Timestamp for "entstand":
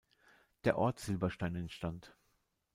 1.53-2.15